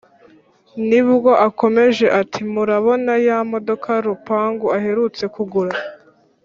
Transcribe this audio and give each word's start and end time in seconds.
ni 0.87 1.01
bwo 1.09 1.31
akomeje 1.47 2.05
ati 2.21 2.39
"murabona 2.53 3.13
ya 3.27 3.37
modoka 3.51 3.89
rupangu 4.07 4.65
aherutse 4.77 5.23
kugura: 5.35 5.73